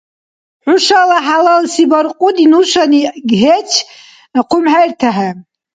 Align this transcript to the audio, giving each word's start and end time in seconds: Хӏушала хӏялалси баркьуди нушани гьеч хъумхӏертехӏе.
Хӏушала 0.63 1.17
хӏялалси 1.25 1.83
баркьуди 1.91 2.45
нушани 2.51 3.01
гьеч 3.31 3.69
хъумхӏертехӏе. 4.47 5.29